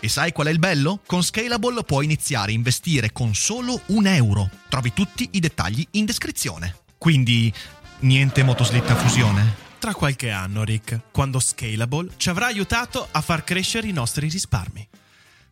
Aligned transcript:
E 0.00 0.08
sai 0.08 0.32
qual 0.32 0.48
è 0.48 0.50
il 0.50 0.58
bello? 0.58 1.00
Con 1.06 1.22
Scalable 1.22 1.82
puoi 1.84 2.04
iniziare 2.04 2.52
a 2.52 2.54
investire 2.54 3.12
con 3.12 3.34
solo 3.34 3.80
un 3.86 4.06
euro. 4.06 4.50
Trovi 4.68 4.92
tutti 4.92 5.28
i 5.32 5.40
dettagli 5.40 5.86
in 5.92 6.04
descrizione. 6.04 6.76
Quindi, 6.98 7.52
niente 8.00 8.42
motoslitta 8.42 8.94
fusione? 8.96 9.62
Tra 9.78 9.94
qualche 9.94 10.30
anno, 10.30 10.64
Rick, 10.64 11.10
quando 11.10 11.38
Scalable 11.38 12.12
ci 12.16 12.30
avrà 12.30 12.46
aiutato 12.46 13.06
a 13.10 13.20
far 13.20 13.44
crescere 13.44 13.86
i 13.86 13.92
nostri 13.92 14.28
risparmi. 14.28 14.88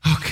Ok. 0.04 0.30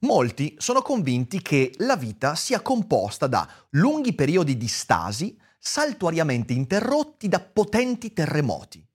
Molti 0.00 0.54
sono 0.58 0.80
convinti 0.80 1.42
che 1.42 1.72
la 1.78 1.96
vita 1.96 2.36
sia 2.36 2.60
composta 2.60 3.26
da 3.26 3.48
lunghi 3.70 4.14
periodi 4.14 4.56
di 4.56 4.68
stasi 4.68 5.36
saltuariamente 5.58 6.52
interrotti 6.52 7.26
da 7.26 7.40
potenti 7.40 8.12
terremoti. 8.12 8.87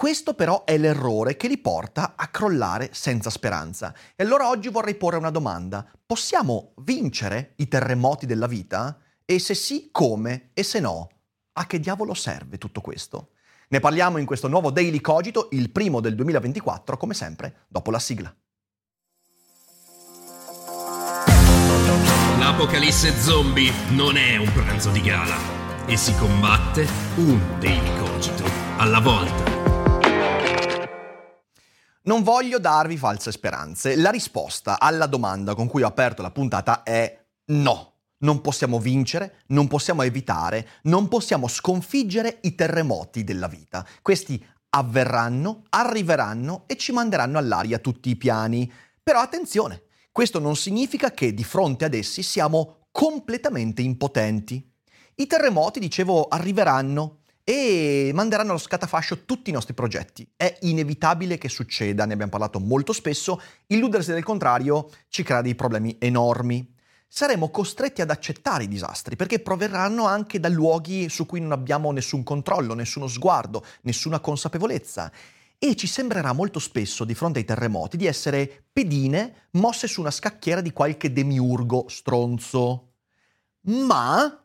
Questo 0.00 0.32
però 0.32 0.64
è 0.64 0.78
l'errore 0.78 1.36
che 1.36 1.46
li 1.46 1.58
porta 1.58 2.14
a 2.16 2.28
crollare 2.28 2.88
senza 2.90 3.28
speranza. 3.28 3.94
E 4.16 4.24
allora 4.24 4.48
oggi 4.48 4.70
vorrei 4.70 4.94
porre 4.94 5.18
una 5.18 5.28
domanda. 5.28 5.86
Possiamo 6.06 6.72
vincere 6.76 7.52
i 7.56 7.68
terremoti 7.68 8.24
della 8.24 8.46
vita? 8.46 8.98
E 9.26 9.38
se 9.38 9.52
sì, 9.52 9.90
come? 9.92 10.52
E 10.54 10.62
se 10.62 10.80
no, 10.80 11.10
a 11.52 11.66
che 11.66 11.78
diavolo 11.78 12.14
serve 12.14 12.56
tutto 12.56 12.80
questo? 12.80 13.32
Ne 13.68 13.80
parliamo 13.80 14.16
in 14.16 14.24
questo 14.24 14.48
nuovo 14.48 14.70
Daily 14.70 15.02
Cogito, 15.02 15.48
il 15.50 15.68
primo 15.70 16.00
del 16.00 16.14
2024, 16.14 16.96
come 16.96 17.12
sempre, 17.12 17.66
dopo 17.68 17.90
la 17.90 17.98
sigla. 17.98 18.34
L'apocalisse 22.38 23.12
zombie 23.20 23.70
non 23.90 24.16
è 24.16 24.38
un 24.38 24.50
pranzo 24.50 24.88
di 24.88 25.02
gala 25.02 25.36
e 25.84 25.98
si 25.98 26.14
combatte 26.14 26.88
un 27.16 27.38
Daily 27.58 27.98
Cogito 27.98 28.44
alla 28.78 29.00
volta. 29.00 29.49
Non 32.10 32.24
voglio 32.24 32.58
darvi 32.58 32.96
false 32.96 33.30
speranze. 33.30 33.94
La 33.94 34.10
risposta 34.10 34.80
alla 34.80 35.06
domanda 35.06 35.54
con 35.54 35.68
cui 35.68 35.82
ho 35.82 35.86
aperto 35.86 36.22
la 36.22 36.32
puntata 36.32 36.82
è 36.82 37.24
no. 37.52 37.98
Non 38.24 38.40
possiamo 38.40 38.80
vincere, 38.80 39.42
non 39.50 39.68
possiamo 39.68 40.02
evitare, 40.02 40.66
non 40.82 41.06
possiamo 41.06 41.46
sconfiggere 41.46 42.38
i 42.42 42.56
terremoti 42.56 43.22
della 43.22 43.46
vita. 43.46 43.86
Questi 44.02 44.44
avverranno, 44.70 45.62
arriveranno 45.68 46.64
e 46.66 46.76
ci 46.76 46.90
manderanno 46.90 47.38
all'aria 47.38 47.78
tutti 47.78 48.10
i 48.10 48.16
piani. 48.16 48.68
Però 49.00 49.20
attenzione, 49.20 49.84
questo 50.10 50.40
non 50.40 50.56
significa 50.56 51.12
che 51.12 51.32
di 51.32 51.44
fronte 51.44 51.84
ad 51.84 51.94
essi 51.94 52.24
siamo 52.24 52.88
completamente 52.90 53.82
impotenti. 53.82 54.68
I 55.14 55.26
terremoti, 55.28 55.78
dicevo, 55.78 56.26
arriveranno, 56.26 57.19
e 57.50 58.12
manderanno 58.14 58.50
allo 58.50 58.60
scatafascio 58.60 59.24
tutti 59.24 59.50
i 59.50 59.52
nostri 59.52 59.74
progetti. 59.74 60.24
È 60.36 60.58
inevitabile 60.60 61.36
che 61.36 61.48
succeda, 61.48 62.06
ne 62.06 62.12
abbiamo 62.12 62.30
parlato 62.30 62.60
molto 62.60 62.92
spesso, 62.92 63.42
illudersi 63.66 64.12
del 64.12 64.22
contrario 64.22 64.88
ci 65.08 65.24
crea 65.24 65.42
dei 65.42 65.56
problemi 65.56 65.96
enormi. 65.98 66.76
Saremo 67.08 67.50
costretti 67.50 68.02
ad 68.02 68.10
accettare 68.10 68.62
i 68.62 68.68
disastri 68.68 69.16
perché 69.16 69.40
proverranno 69.40 70.06
anche 70.06 70.38
da 70.38 70.48
luoghi 70.48 71.08
su 71.08 71.26
cui 71.26 71.40
non 71.40 71.50
abbiamo 71.50 71.90
nessun 71.90 72.22
controllo, 72.22 72.74
nessuno 72.74 73.08
sguardo, 73.08 73.64
nessuna 73.80 74.20
consapevolezza. 74.20 75.10
E 75.58 75.74
ci 75.74 75.88
sembrerà 75.88 76.32
molto 76.32 76.60
spesso, 76.60 77.04
di 77.04 77.16
fronte 77.16 77.40
ai 77.40 77.44
terremoti, 77.44 77.96
di 77.96 78.06
essere 78.06 78.66
pedine 78.72 79.48
mosse 79.54 79.88
su 79.88 80.00
una 80.00 80.12
scacchiera 80.12 80.60
di 80.60 80.72
qualche 80.72 81.12
demiurgo 81.12 81.86
stronzo. 81.88 82.92
Ma 83.62 84.39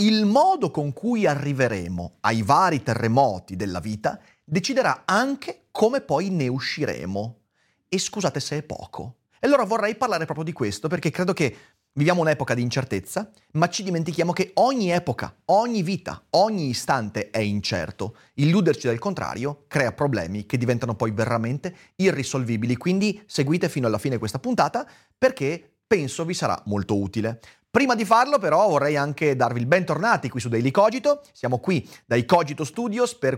il 0.00 0.24
modo 0.24 0.70
con 0.70 0.94
cui 0.94 1.26
arriveremo 1.26 2.16
ai 2.20 2.42
vari 2.42 2.82
terremoti 2.82 3.54
della 3.54 3.80
vita 3.80 4.18
deciderà 4.42 5.02
anche 5.04 5.66
come 5.70 6.00
poi 6.00 6.30
ne 6.30 6.48
usciremo. 6.48 7.38
E 7.86 7.98
scusate 7.98 8.40
se 8.40 8.58
è 8.58 8.62
poco. 8.62 9.16
E 9.38 9.46
allora 9.46 9.64
vorrei 9.64 9.96
parlare 9.96 10.24
proprio 10.24 10.44
di 10.44 10.52
questo 10.52 10.88
perché 10.88 11.10
credo 11.10 11.34
che 11.34 11.56
viviamo 11.92 12.22
un'epoca 12.22 12.54
di 12.54 12.62
incertezza, 12.62 13.30
ma 13.52 13.68
ci 13.68 13.82
dimentichiamo 13.82 14.32
che 14.32 14.52
ogni 14.54 14.90
epoca, 14.90 15.34
ogni 15.46 15.82
vita, 15.82 16.22
ogni 16.30 16.68
istante 16.68 17.28
è 17.30 17.40
incerto. 17.40 18.16
Illuderci 18.34 18.86
del 18.86 18.98
contrario 18.98 19.64
crea 19.66 19.92
problemi 19.92 20.46
che 20.46 20.56
diventano 20.56 20.94
poi 20.94 21.10
veramente 21.10 21.74
irrisolvibili. 21.96 22.76
Quindi 22.76 23.22
seguite 23.26 23.68
fino 23.68 23.86
alla 23.86 23.98
fine 23.98 24.16
questa 24.16 24.38
puntata 24.38 24.88
perché 25.18 25.74
penso 25.86 26.24
vi 26.24 26.34
sarà 26.34 26.60
molto 26.66 26.96
utile. 26.96 27.40
Prima 27.72 27.94
di 27.94 28.04
farlo 28.04 28.38
però 28.38 28.68
vorrei 28.68 28.96
anche 28.96 29.36
darvi 29.36 29.60
il 29.60 29.66
bentornati 29.66 30.28
qui 30.28 30.40
su 30.40 30.48
Daily 30.48 30.72
Cogito. 30.72 31.22
Siamo 31.30 31.60
qui 31.60 31.88
dai 32.04 32.24
Cogito 32.24 32.64
Studios 32.64 33.14
per 33.14 33.36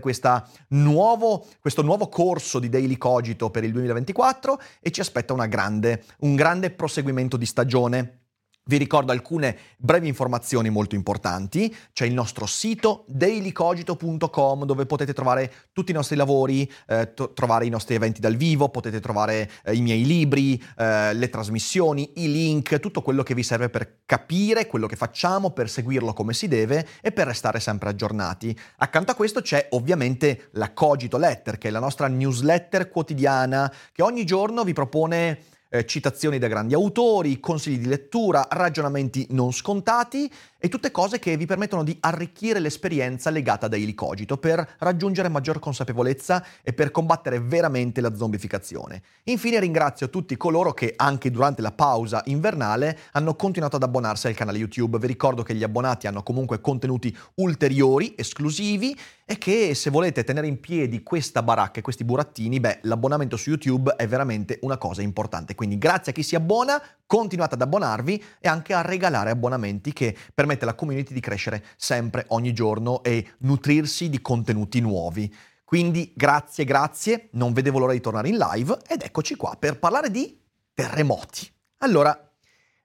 nuovo, 0.69 1.45
questo 1.59 1.83
nuovo 1.83 2.09
corso 2.09 2.57
di 2.57 2.67
Daily 2.67 2.97
Cogito 2.97 3.51
per 3.51 3.63
il 3.63 3.71
2024 3.71 4.59
e 4.79 4.89
ci 4.89 5.01
aspetta 5.01 5.33
grande, 5.45 6.03
un 6.21 6.33
grande 6.33 6.71
proseguimento 6.71 7.37
di 7.37 7.45
stagione. 7.45 8.22
Vi 8.65 8.77
ricordo 8.77 9.11
alcune 9.11 9.57
brevi 9.75 10.07
informazioni 10.07 10.69
molto 10.69 10.95
importanti. 10.95 11.75
C'è 11.91 12.05
il 12.05 12.13
nostro 12.13 12.45
sito 12.45 13.03
dailycogito.com 13.09 14.63
dove 14.63 14.85
potete 14.85 15.11
trovare 15.11 15.51
tutti 15.73 15.91
i 15.91 15.93
nostri 15.93 16.15
lavori, 16.15 16.71
eh, 16.87 17.13
to- 17.13 17.33
trovare 17.33 17.65
i 17.65 17.69
nostri 17.69 17.95
eventi 17.95 18.21
dal 18.21 18.37
vivo, 18.37 18.69
potete 18.69 19.01
trovare 19.01 19.51
eh, 19.65 19.75
i 19.75 19.81
miei 19.81 20.05
libri, 20.05 20.63
eh, 20.77 21.13
le 21.13 21.27
trasmissioni, 21.27 22.13
i 22.15 22.31
link, 22.31 22.79
tutto 22.79 23.01
quello 23.01 23.21
che 23.21 23.33
vi 23.33 23.43
serve 23.43 23.69
per 23.69 23.97
capire 24.05 24.65
quello 24.67 24.87
che 24.87 24.95
facciamo, 24.95 25.51
per 25.51 25.69
seguirlo 25.69 26.13
come 26.13 26.33
si 26.33 26.47
deve 26.47 26.87
e 27.01 27.11
per 27.11 27.27
restare 27.27 27.59
sempre 27.59 27.89
aggiornati. 27.89 28.57
Accanto 28.77 29.11
a 29.11 29.15
questo 29.15 29.41
c'è 29.41 29.67
ovviamente 29.71 30.47
la 30.53 30.71
Cogito 30.71 31.17
Letter, 31.17 31.57
che 31.57 31.67
è 31.67 31.71
la 31.71 31.79
nostra 31.79 32.07
newsletter 32.07 32.87
quotidiana 32.87 33.69
che 33.91 34.03
ogni 34.03 34.23
giorno 34.23 34.63
vi 34.63 34.71
propone 34.71 35.39
eh, 35.73 35.85
citazioni 35.85 36.37
da 36.37 36.47
grandi 36.47 36.75
autori, 36.75 37.39
consigli 37.39 37.79
di 37.79 37.87
lettura, 37.87 38.47
ragionamenti 38.47 39.25
non 39.31 39.51
scontati 39.51 40.31
e 40.59 40.69
tutte 40.69 40.91
cose 40.91 41.17
che 41.17 41.35
vi 41.35 41.47
permettono 41.47 41.83
di 41.83 41.97
arricchire 41.99 42.59
l'esperienza 42.59 43.31
legata 43.31 43.65
a 43.65 43.69
Daily 43.69 43.95
Cogito 43.95 44.37
per 44.37 44.75
raggiungere 44.77 45.27
maggior 45.27 45.59
consapevolezza 45.59 46.45
e 46.61 46.73
per 46.73 46.91
combattere 46.91 47.41
veramente 47.41 47.99
la 48.01 48.15
zombificazione. 48.15 49.01
Infine 49.23 49.59
ringrazio 49.59 50.09
tutti 50.09 50.37
coloro 50.37 50.73
che 50.73 50.93
anche 50.95 51.31
durante 51.31 51.61
la 51.61 51.71
pausa 51.71 52.21
invernale 52.27 52.97
hanno 53.13 53.35
continuato 53.35 53.75
ad 53.75 53.83
abbonarsi 53.83 54.27
al 54.27 54.35
canale 54.35 54.59
YouTube. 54.59 54.99
Vi 54.99 55.07
ricordo 55.07 55.41
che 55.41 55.55
gli 55.55 55.63
abbonati 55.63 56.07
hanno 56.07 56.23
comunque 56.23 56.61
contenuti 56.61 57.13
ulteriori, 57.35 58.13
esclusivi 58.15 58.95
e 59.25 59.37
che 59.37 59.73
se 59.73 59.89
volete 59.89 60.23
tenere 60.23 60.47
in 60.47 60.59
piedi 60.59 61.01
questa 61.01 61.41
baracca 61.41 61.79
e 61.79 61.81
questi 61.81 62.03
burattini, 62.03 62.59
beh, 62.59 62.79
l'abbonamento 62.83 63.37
su 63.37 63.49
YouTube 63.49 63.95
è 63.95 64.07
veramente 64.07 64.59
una 64.61 64.77
cosa 64.77 65.01
importante. 65.01 65.55
Quindi 65.63 65.79
grazie 65.79 66.11
a 66.11 66.13
chi 66.13 66.23
si 66.23 66.35
abbona, 66.35 66.83
continuate 67.05 67.53
ad 67.53 67.61
abbonarvi 67.61 68.21
e 68.41 68.49
anche 68.49 68.73
a 68.73 68.81
regalare 68.81 69.29
abbonamenti 69.29 69.93
che 69.93 70.13
permette 70.33 70.65
alla 70.65 70.73
community 70.73 71.13
di 71.13 71.21
crescere 71.21 71.63
sempre, 71.77 72.25
ogni 72.29 72.51
giorno 72.51 73.01
e 73.01 73.35
nutrirsi 73.39 74.09
di 74.09 74.21
contenuti 74.21 74.81
nuovi. 74.81 75.33
Quindi 75.63 76.11
grazie, 76.13 76.65
grazie, 76.65 77.29
non 77.31 77.53
vedevo 77.53 77.79
l'ora 77.79 77.93
di 77.93 78.01
tornare 78.01 78.27
in 78.27 78.35
live 78.35 78.77
ed 78.85 79.03
eccoci 79.03 79.35
qua 79.35 79.55
per 79.57 79.79
parlare 79.79 80.11
di 80.11 80.37
terremoti. 80.73 81.49
Allora, 81.77 82.13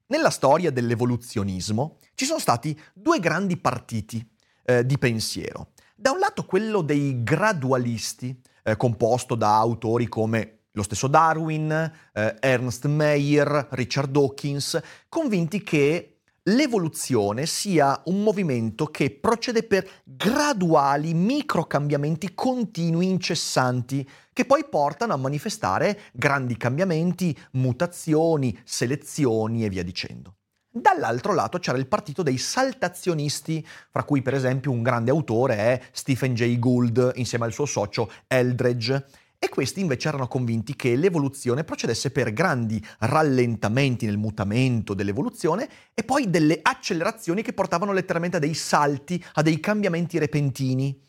nella 0.06 0.30
storia 0.30 0.70
dell'evoluzionismo 0.70 1.98
ci 2.14 2.26
sono 2.26 2.38
stati 2.38 2.80
due 2.94 3.18
grandi 3.18 3.56
partiti 3.56 4.24
eh, 4.62 4.86
di 4.86 4.98
pensiero. 4.98 5.72
Da 5.96 6.12
un 6.12 6.20
lato 6.20 6.44
quello 6.44 6.82
dei 6.82 7.24
gradualisti, 7.24 8.40
eh, 8.62 8.76
composto 8.76 9.34
da 9.34 9.56
autori 9.56 10.06
come 10.06 10.57
lo 10.78 10.84
stesso 10.84 11.08
Darwin, 11.08 11.92
eh, 12.12 12.36
Ernst 12.38 12.86
Mayr, 12.86 13.66
Richard 13.70 14.10
Dawkins, 14.10 14.80
convinti 15.08 15.62
che 15.62 16.20
l'evoluzione 16.44 17.46
sia 17.46 18.00
un 18.06 18.22
movimento 18.22 18.86
che 18.86 19.10
procede 19.10 19.64
per 19.64 19.86
graduali 20.04 21.12
microcambiamenti 21.12 22.32
continui, 22.32 23.08
incessanti, 23.08 24.08
che 24.32 24.44
poi 24.44 24.64
portano 24.70 25.12
a 25.12 25.18
manifestare 25.18 26.00
grandi 26.12 26.56
cambiamenti, 26.56 27.36
mutazioni, 27.52 28.56
selezioni 28.64 29.64
e 29.64 29.68
via 29.68 29.82
dicendo. 29.82 30.36
Dall'altro 30.70 31.34
lato 31.34 31.58
c'era 31.58 31.76
il 31.76 31.88
partito 31.88 32.22
dei 32.22 32.38
saltazionisti, 32.38 33.66
fra 33.90 34.04
cui 34.04 34.22
per 34.22 34.34
esempio 34.34 34.70
un 34.70 34.82
grande 34.82 35.10
autore 35.10 35.56
è 35.56 35.80
Stephen 35.90 36.34
Jay 36.34 36.58
Gould 36.58 37.12
insieme 37.16 37.46
al 37.46 37.52
suo 37.52 37.66
socio 37.66 38.08
Eldredge. 38.28 39.06
E 39.38 39.48
questi 39.48 39.80
invece 39.80 40.08
erano 40.08 40.26
convinti 40.26 40.74
che 40.74 40.96
l'evoluzione 40.96 41.64
procedesse 41.64 42.10
per 42.10 42.32
grandi 42.32 42.84
rallentamenti 42.98 44.06
nel 44.06 44.18
mutamento 44.18 44.94
dell'evoluzione 44.94 45.68
e 45.94 46.02
poi 46.02 46.28
delle 46.28 46.58
accelerazioni 46.60 47.42
che 47.42 47.52
portavano 47.52 47.92
letteralmente 47.92 48.38
a 48.38 48.40
dei 48.40 48.54
salti, 48.54 49.22
a 49.34 49.42
dei 49.42 49.60
cambiamenti 49.60 50.18
repentini. 50.18 51.00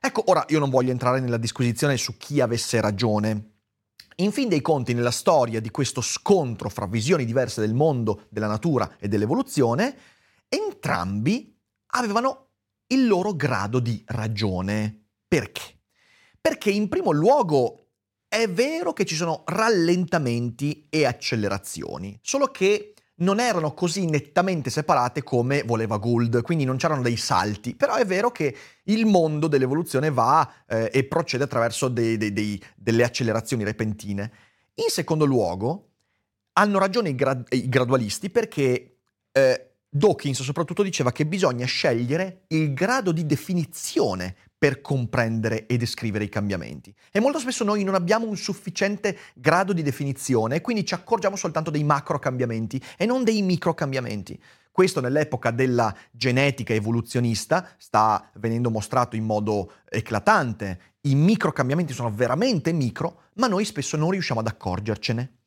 Ecco, 0.00 0.24
ora 0.26 0.44
io 0.48 0.58
non 0.58 0.70
voglio 0.70 0.90
entrare 0.90 1.20
nella 1.20 1.38
disquisizione 1.38 1.96
su 1.96 2.16
chi 2.16 2.40
avesse 2.40 2.80
ragione, 2.80 3.58
in 4.20 4.32
fin 4.32 4.48
dei 4.48 4.60
conti, 4.60 4.94
nella 4.94 5.12
storia 5.12 5.60
di 5.60 5.70
questo 5.70 6.00
scontro 6.00 6.68
fra 6.68 6.86
visioni 6.86 7.24
diverse 7.24 7.60
del 7.60 7.72
mondo, 7.72 8.26
della 8.30 8.48
natura 8.48 8.96
e 8.98 9.06
dell'evoluzione, 9.06 9.96
entrambi 10.48 11.56
avevano 11.92 12.48
il 12.88 13.06
loro 13.06 13.36
grado 13.36 13.78
di 13.78 14.02
ragione. 14.06 15.10
Perché? 15.28 15.77
Perché 16.40 16.70
in 16.70 16.88
primo 16.88 17.10
luogo 17.10 17.86
è 18.28 18.48
vero 18.48 18.92
che 18.92 19.04
ci 19.04 19.14
sono 19.14 19.42
rallentamenti 19.46 20.86
e 20.90 21.06
accelerazioni, 21.06 22.18
solo 22.22 22.48
che 22.48 22.94
non 23.20 23.40
erano 23.40 23.74
così 23.74 24.04
nettamente 24.04 24.70
separate 24.70 25.22
come 25.22 25.62
voleva 25.62 25.96
Gould, 25.96 26.42
quindi 26.42 26.64
non 26.64 26.76
c'erano 26.76 27.02
dei 27.02 27.16
salti, 27.16 27.74
però 27.74 27.94
è 27.94 28.04
vero 28.04 28.30
che 28.30 28.54
il 28.84 29.06
mondo 29.06 29.48
dell'evoluzione 29.48 30.10
va 30.10 30.48
eh, 30.66 30.90
e 30.92 31.04
procede 31.04 31.44
attraverso 31.44 31.88
dei, 31.88 32.16
dei, 32.16 32.32
dei, 32.32 32.62
delle 32.76 33.02
accelerazioni 33.02 33.64
repentine. 33.64 34.30
In 34.74 34.88
secondo 34.88 35.24
luogo, 35.24 35.88
hanno 36.52 36.78
ragione 36.78 37.10
i, 37.10 37.14
gra- 37.14 37.42
i 37.50 37.68
gradualisti 37.68 38.30
perché 38.30 38.98
eh, 39.32 39.70
Dawkins 39.88 40.42
soprattutto 40.42 40.82
diceva 40.82 41.12
che 41.12 41.26
bisogna 41.26 41.66
scegliere 41.66 42.42
il 42.48 42.74
grado 42.74 43.10
di 43.10 43.26
definizione 43.26 44.36
per 44.58 44.80
comprendere 44.80 45.66
e 45.66 45.76
descrivere 45.76 46.24
i 46.24 46.28
cambiamenti. 46.28 46.92
E 47.12 47.20
molto 47.20 47.38
spesso 47.38 47.62
noi 47.62 47.84
non 47.84 47.94
abbiamo 47.94 48.26
un 48.26 48.36
sufficiente 48.36 49.16
grado 49.34 49.72
di 49.72 49.82
definizione 49.82 50.60
quindi 50.60 50.84
ci 50.84 50.94
accorgiamo 50.94 51.36
soltanto 51.36 51.70
dei 51.70 51.84
macro 51.84 52.18
cambiamenti 52.18 52.82
e 52.96 53.06
non 53.06 53.22
dei 53.22 53.40
micro 53.42 53.72
cambiamenti. 53.72 54.40
Questo 54.70 55.00
nell'epoca 55.00 55.50
della 55.50 55.94
genetica 56.10 56.72
evoluzionista 56.72 57.68
sta 57.78 58.30
venendo 58.34 58.70
mostrato 58.70 59.16
in 59.16 59.24
modo 59.24 59.72
eclatante. 59.88 60.80
I 61.02 61.14
micro 61.14 61.52
cambiamenti 61.52 61.92
sono 61.92 62.12
veramente 62.12 62.72
micro, 62.72 63.22
ma 63.34 63.48
noi 63.48 63.64
spesso 63.64 63.96
non 63.96 64.10
riusciamo 64.10 64.40
ad 64.40 64.46
accorgercene. 64.46 65.38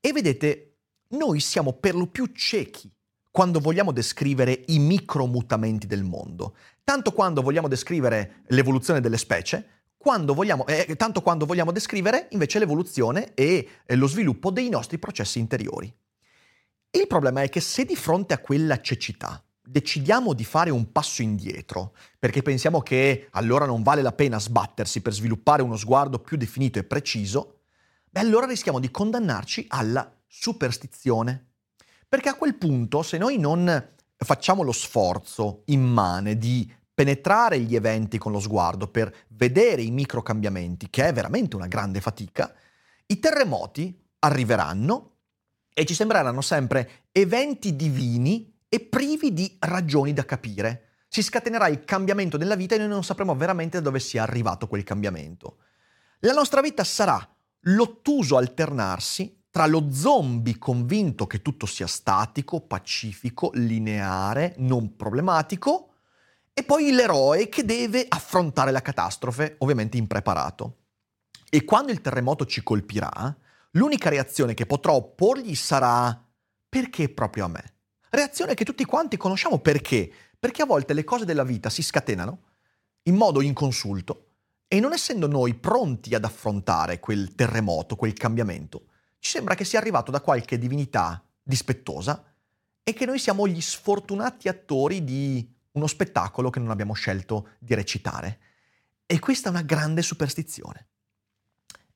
E 0.00 0.12
vedete, 0.12 0.76
noi 1.08 1.40
siamo 1.40 1.74
per 1.74 1.94
lo 1.94 2.06
più 2.06 2.26
ciechi 2.26 2.90
quando 3.30 3.60
vogliamo 3.60 3.92
descrivere 3.92 4.64
i 4.68 4.78
micromutamenti 4.78 5.86
del 5.86 6.02
mondo, 6.02 6.56
tanto 6.84 7.12
quando 7.12 7.42
vogliamo 7.42 7.68
descrivere 7.68 8.42
l'evoluzione 8.48 9.00
delle 9.00 9.18
specie, 9.18 9.66
quando 9.96 10.32
vogliamo, 10.32 10.66
eh, 10.66 10.94
tanto 10.96 11.20
quando 11.20 11.44
vogliamo 11.44 11.72
descrivere 11.72 12.28
invece 12.30 12.58
l'evoluzione 12.58 13.34
e 13.34 13.68
eh, 13.84 13.96
lo 13.96 14.06
sviluppo 14.06 14.50
dei 14.50 14.68
nostri 14.68 14.98
processi 14.98 15.38
interiori. 15.38 15.92
Il 16.90 17.06
problema 17.06 17.42
è 17.42 17.48
che 17.48 17.60
se 17.60 17.84
di 17.84 17.96
fronte 17.96 18.32
a 18.32 18.38
quella 18.38 18.80
cecità 18.80 19.42
decidiamo 19.60 20.32
di 20.32 20.44
fare 20.44 20.70
un 20.70 20.90
passo 20.92 21.20
indietro, 21.20 21.94
perché 22.18 22.40
pensiamo 22.42 22.80
che 22.80 23.28
allora 23.32 23.66
non 23.66 23.82
vale 23.82 24.00
la 24.00 24.12
pena 24.12 24.40
sbattersi 24.40 25.02
per 25.02 25.12
sviluppare 25.12 25.62
uno 25.62 25.76
sguardo 25.76 26.20
più 26.20 26.38
definito 26.38 26.78
e 26.78 26.84
preciso, 26.84 27.60
beh 28.08 28.20
allora 28.20 28.46
rischiamo 28.46 28.80
di 28.80 28.90
condannarci 28.90 29.66
alla 29.68 30.10
superstizione, 30.26 31.47
perché 32.08 32.30
a 32.30 32.34
quel 32.34 32.56
punto, 32.56 33.02
se 33.02 33.18
noi 33.18 33.38
non 33.38 33.90
facciamo 34.16 34.62
lo 34.62 34.72
sforzo 34.72 35.62
immane 35.66 36.36
di 36.38 36.72
penetrare 36.94 37.60
gli 37.60 37.76
eventi 37.76 38.18
con 38.18 38.32
lo 38.32 38.40
sguardo 38.40 38.88
per 38.88 39.14
vedere 39.28 39.82
i 39.82 39.90
micro 39.90 40.22
cambiamenti, 40.22 40.90
che 40.90 41.06
è 41.06 41.12
veramente 41.12 41.54
una 41.54 41.68
grande 41.68 42.00
fatica, 42.00 42.52
i 43.06 43.18
terremoti 43.20 44.06
arriveranno 44.20 45.12
e 45.72 45.84
ci 45.84 45.94
sembreranno 45.94 46.40
sempre 46.40 47.04
eventi 47.12 47.76
divini 47.76 48.52
e 48.68 48.80
privi 48.80 49.32
di 49.32 49.56
ragioni 49.60 50.12
da 50.12 50.24
capire. 50.24 50.86
Si 51.08 51.22
scatenerà 51.22 51.68
il 51.68 51.84
cambiamento 51.84 52.36
della 52.36 52.56
vita 52.56 52.74
e 52.74 52.78
noi 52.78 52.88
non 52.88 53.04
sapremo 53.04 53.36
veramente 53.36 53.78
da 53.78 53.84
dove 53.84 54.00
sia 54.00 54.24
arrivato 54.24 54.66
quel 54.66 54.82
cambiamento. 54.82 55.58
La 56.20 56.32
nostra 56.32 56.60
vita 56.60 56.82
sarà 56.82 57.26
l'ottuso 57.60 58.36
alternarsi 58.36 59.37
tra 59.58 59.66
lo 59.66 59.88
zombie 59.90 60.56
convinto 60.56 61.26
che 61.26 61.42
tutto 61.42 61.66
sia 61.66 61.88
statico, 61.88 62.60
pacifico, 62.60 63.50
lineare, 63.54 64.54
non 64.58 64.94
problematico, 64.94 65.94
e 66.54 66.62
poi 66.62 66.92
l'eroe 66.92 67.48
che 67.48 67.64
deve 67.64 68.06
affrontare 68.08 68.70
la 68.70 68.82
catastrofe, 68.82 69.56
ovviamente 69.58 69.96
impreparato. 69.96 70.76
E 71.50 71.64
quando 71.64 71.90
il 71.90 72.00
terremoto 72.00 72.46
ci 72.46 72.62
colpirà, 72.62 73.36
l'unica 73.72 74.08
reazione 74.08 74.54
che 74.54 74.64
potrò 74.64 74.92
opporgli 74.92 75.56
sarà 75.56 76.24
perché 76.68 77.08
proprio 77.08 77.46
a 77.46 77.48
me? 77.48 77.74
Reazione 78.10 78.54
che 78.54 78.64
tutti 78.64 78.84
quanti 78.84 79.16
conosciamo 79.16 79.58
perché? 79.58 80.08
Perché 80.38 80.62
a 80.62 80.66
volte 80.66 80.92
le 80.92 81.02
cose 81.02 81.24
della 81.24 81.42
vita 81.42 81.68
si 81.68 81.82
scatenano 81.82 82.42
in 83.08 83.16
modo 83.16 83.40
inconsulto 83.40 84.26
e 84.68 84.78
non 84.78 84.92
essendo 84.92 85.26
noi 85.26 85.54
pronti 85.54 86.14
ad 86.14 86.22
affrontare 86.22 87.00
quel 87.00 87.34
terremoto, 87.34 87.96
quel 87.96 88.12
cambiamento, 88.12 88.84
ci 89.18 89.30
sembra 89.30 89.54
che 89.54 89.64
sia 89.64 89.78
arrivato 89.78 90.10
da 90.10 90.20
qualche 90.20 90.58
divinità 90.58 91.22
dispettosa 91.42 92.24
e 92.82 92.92
che 92.92 93.06
noi 93.06 93.18
siamo 93.18 93.46
gli 93.46 93.60
sfortunati 93.60 94.48
attori 94.48 95.04
di 95.04 95.56
uno 95.72 95.86
spettacolo 95.86 96.50
che 96.50 96.58
non 96.58 96.70
abbiamo 96.70 96.94
scelto 96.94 97.50
di 97.58 97.74
recitare. 97.74 98.40
E 99.06 99.18
questa 99.18 99.48
è 99.48 99.50
una 99.50 99.62
grande 99.62 100.02
superstizione. 100.02 100.88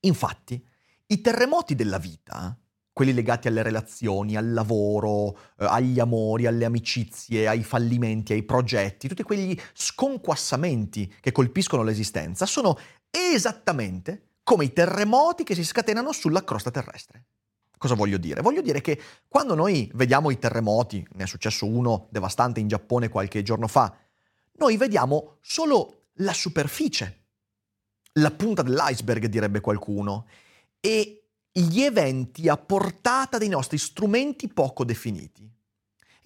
Infatti, 0.01 0.65
i 1.07 1.21
terremoti 1.21 1.75
della 1.75 1.99
vita, 1.99 2.57
quelli 2.93 3.13
legati 3.13 3.49
alle 3.49 3.63
relazioni, 3.63 4.37
al 4.37 4.53
lavoro, 4.53 5.37
eh, 5.59 5.65
agli 5.65 5.99
amori, 5.99 6.47
alle 6.47 6.65
amicizie, 6.65 7.49
ai 7.49 7.63
fallimenti, 7.63 8.33
ai 8.33 8.43
progetti, 8.43 9.09
tutti 9.09 9.23
quegli 9.23 9.59
sconquassamenti 9.73 11.15
che 11.21 11.33
colpiscono 11.33 11.83
l'esistenza, 11.83 12.47
sono 12.47 12.79
esattamente 13.11 14.32
come 14.43 14.65
i 14.65 14.73
terremoti 14.73 15.45
che 15.45 15.55
si 15.55 15.65
scatenano 15.65 16.13
sulla 16.13 16.45
crosta 16.45 16.71
terrestre. 16.71 17.27
Cosa 17.79 17.95
voglio 17.95 18.19
dire? 18.19 18.43
Voglio 18.43 18.63
dire 18.63 18.81
che 18.81 19.01
quando 19.27 19.55
noi 19.55 19.91
vediamo 19.95 20.31
i 20.31 20.39
terremoti, 20.39 21.05
ne 21.13 21.25
è 21.25 21.27
successo 21.27 21.67
uno 21.67 22.07
devastante 22.11 22.61
in 22.61 22.69
Giappone 22.69 23.09
qualche 23.09 23.43
giorno 23.43 23.67
fa, 23.67 23.93
noi 24.59 24.77
vediamo 24.77 25.39
solo 25.41 26.09
la 26.17 26.33
superficie, 26.33 27.25
la 28.15 28.31
punta 28.31 28.63
dell'iceberg 28.63 29.27
direbbe 29.27 29.61
qualcuno, 29.61 30.27
e 30.79 31.25
gli 31.51 31.81
eventi 31.81 32.49
a 32.49 32.57
portata 32.57 33.39
dei 33.39 33.49
nostri 33.49 33.79
strumenti 33.79 34.49
poco 34.49 34.85
definiti. 34.85 35.51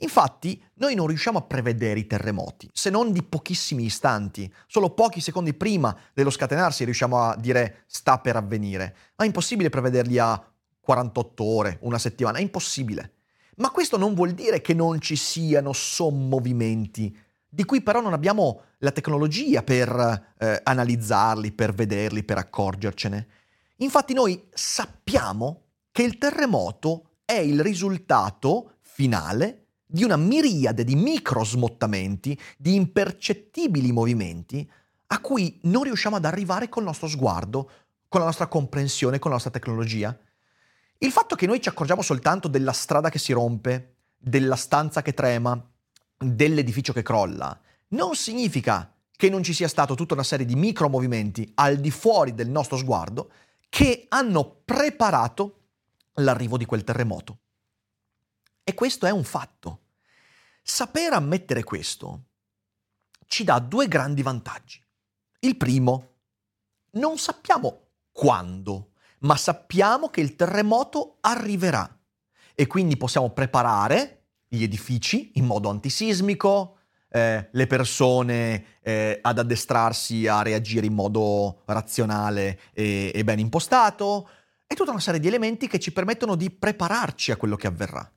Infatti, 0.01 0.63
noi 0.75 0.95
non 0.95 1.07
riusciamo 1.07 1.39
a 1.39 1.43
prevedere 1.43 2.01
i 2.01 2.07
terremoti, 2.07 2.69
se 2.73 2.91
non 2.91 3.13
di 3.13 3.23
pochissimi 3.23 3.85
istanti. 3.85 4.53
Solo 4.67 4.91
pochi 4.91 5.21
secondi 5.21 5.55
prima 5.55 5.97
dello 6.13 6.31
scatenarsi 6.31 6.85
riusciamo 6.85 7.19
a 7.19 7.37
dire 7.37 7.85
sta 7.87 8.19
per 8.19 8.37
avvenire. 8.37 8.97
Ma 9.17 9.25
è 9.25 9.27
impossibile 9.27 9.71
prevederli 9.71 10.19
a 10.19 10.43
48 10.81 11.45
ore, 11.45 11.79
una 11.81 11.99
settimana, 11.99 12.39
è 12.39 12.43
impossibile. 12.43 13.13
Ma 13.57 13.71
questo 13.71 13.97
non 13.97 14.13
vuol 14.13 14.33
dire 14.33 14.61
che 14.61 14.75
non 14.75 15.01
ci 15.01 15.17
siano 15.17 15.73
sommovimenti, 15.73 17.17
di 17.49 17.65
cui 17.65 17.81
però 17.81 18.03
non 18.03 18.13
abbiamo 18.13 18.61
la 18.79 18.91
tecnologia 18.91 19.63
per 19.63 20.35
eh, 20.39 20.61
analizzarli, 20.63 21.53
per 21.53 21.73
vederli, 21.73 22.23
per 22.23 22.37
accorgercene. 22.37 23.27
Infatti 23.77 24.13
noi 24.13 24.47
sappiamo 24.53 25.63
che 25.91 26.03
il 26.03 26.19
terremoto 26.19 27.17
è 27.25 27.39
il 27.39 27.61
risultato 27.61 28.75
finale 28.83 29.66
di 29.87 30.03
una 30.03 30.17
miriade 30.17 30.83
di 30.83 30.97
micro 30.97 31.45
smottamenti, 31.45 32.39
di 32.59 32.75
impercettibili 32.75 33.93
movimenti 33.93 34.69
a 35.09 35.21
cui 35.21 35.61
non 35.63 35.85
riusciamo 35.85 36.17
ad 36.17 36.25
arrivare 36.25 36.69
col 36.69 36.83
nostro 36.83 37.07
sguardo, 37.07 37.71
con 38.09 38.21
la 38.21 38.27
nostra 38.27 38.49
comprensione, 38.49 39.19
con 39.19 39.31
la 39.31 39.37
nostra 39.37 39.53
tecnologia. 39.53 40.19
Il 40.99 41.13
fatto 41.13 41.37
che 41.37 41.47
noi 41.47 41.61
ci 41.61 41.69
accorgiamo 41.69 42.03
soltanto 42.03 42.49
della 42.49 42.73
strada 42.73 43.11
che 43.11 43.19
si 43.19 43.33
rompe, 43.33 43.95
della 44.17 44.57
stanza 44.57 45.03
che 45.03 45.15
trema, 45.15 45.63
dell'edificio 46.19 46.93
che 46.93 47.03
crolla, 47.03 47.59
non 47.89 48.15
significa 48.17 48.93
che 49.15 49.31
non 49.31 49.43
ci 49.43 49.55
sia 49.55 49.69
stata 49.69 49.95
tutta 49.95 50.15
una 50.15 50.23
serie 50.23 50.47
di 50.47 50.57
micro 50.57 50.89
movimenti 50.89 51.51
al 51.55 51.77
di 51.77 51.91
fuori 51.91 52.35
del 52.35 52.49
nostro 52.49 52.77
sguardo 52.77 53.31
che 53.69 54.07
hanno 54.09 54.63
preparato 54.65 55.61
l'arrivo 56.15 56.57
di 56.57 56.65
quel 56.65 56.85
terremoto. 56.85 57.39
E 58.69 58.75
questo 58.75 59.07
è 59.07 59.11
un 59.11 59.23
fatto. 59.23 59.83
Saper 60.61 61.13
ammettere 61.13 61.63
questo 61.63 62.25
ci 63.29 63.45
dà 63.45 63.61
due 63.61 63.87
grandi 63.87 64.23
vantaggi. 64.23 64.83
Il 65.39 65.57
primo, 65.57 66.15
non 66.95 67.17
sappiamo 67.17 67.91
quando, 68.11 68.95
ma 69.21 69.37
sappiamo 69.37 70.09
che 70.09 70.21
il 70.21 70.35
terremoto 70.35 71.19
arriverà 71.21 71.97
e 72.57 72.67
quindi 72.67 72.97
possiamo 72.97 73.31
preparare 73.31 74.25
gli 74.49 74.65
edifici 74.65 75.31
in 75.35 75.45
modo 75.45 75.69
antisismico, 75.69 76.79
eh, 77.11 77.49
le 77.53 77.67
persone 77.69 78.81
eh, 78.81 79.21
ad 79.23 79.39
addestrarsi 79.39 80.27
a 80.27 80.43
reagire 80.43 80.87
in 80.87 80.95
modo 80.95 81.63
razionale 81.67 82.59
e, 82.73 83.13
e 83.15 83.23
ben 83.23 83.39
impostato, 83.39 84.29
e 84.67 84.75
tutta 84.75 84.91
una 84.91 84.99
serie 84.99 85.21
di 85.21 85.29
elementi 85.29 85.69
che 85.69 85.79
ci 85.79 85.93
permettono 85.93 86.35
di 86.35 86.51
prepararci 86.51 87.31
a 87.31 87.37
quello 87.37 87.55
che 87.55 87.69
avverrà. 87.69 88.11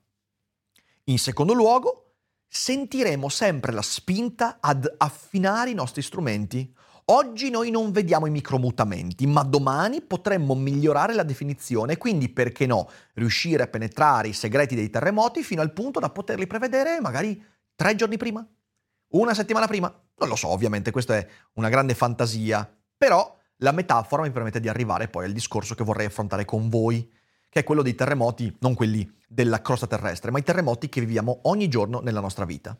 In 1.10 1.18
secondo 1.18 1.54
luogo, 1.54 2.12
sentiremo 2.46 3.28
sempre 3.28 3.72
la 3.72 3.82
spinta 3.82 4.58
ad 4.60 4.88
affinare 4.96 5.70
i 5.70 5.74
nostri 5.74 6.02
strumenti. 6.02 6.72
Oggi 7.06 7.50
noi 7.50 7.72
non 7.72 7.90
vediamo 7.90 8.26
i 8.26 8.30
micromutamenti, 8.30 9.26
ma 9.26 9.42
domani 9.42 10.02
potremmo 10.02 10.54
migliorare 10.54 11.14
la 11.14 11.24
definizione 11.24 11.96
quindi, 11.96 12.28
perché 12.28 12.64
no, 12.64 12.88
riuscire 13.14 13.64
a 13.64 13.66
penetrare 13.66 14.28
i 14.28 14.32
segreti 14.32 14.76
dei 14.76 14.88
terremoti 14.88 15.42
fino 15.42 15.62
al 15.62 15.72
punto 15.72 15.98
da 15.98 16.10
poterli 16.10 16.46
prevedere 16.46 17.00
magari 17.00 17.44
tre 17.74 17.96
giorni 17.96 18.16
prima, 18.16 18.46
una 19.14 19.34
settimana 19.34 19.66
prima. 19.66 19.92
Non 20.14 20.28
lo 20.28 20.36
so, 20.36 20.46
ovviamente, 20.46 20.92
questa 20.92 21.16
è 21.16 21.26
una 21.54 21.70
grande 21.70 21.94
fantasia, 21.94 22.72
però 22.96 23.36
la 23.56 23.72
metafora 23.72 24.22
mi 24.22 24.30
permette 24.30 24.60
di 24.60 24.68
arrivare 24.68 25.08
poi 25.08 25.24
al 25.24 25.32
discorso 25.32 25.74
che 25.74 25.82
vorrei 25.82 26.06
affrontare 26.06 26.44
con 26.44 26.68
voi, 26.68 27.10
che 27.50 27.60
è 27.60 27.64
quello 27.64 27.82
dei 27.82 27.94
terremoti, 27.94 28.56
non 28.60 28.74
quelli 28.74 29.06
della 29.28 29.60
crosta 29.60 29.86
terrestre, 29.86 30.30
ma 30.30 30.38
i 30.38 30.44
terremoti 30.44 30.88
che 30.88 31.00
viviamo 31.00 31.40
ogni 31.42 31.68
giorno 31.68 32.00
nella 32.00 32.20
nostra 32.20 32.44
vita. 32.44 32.78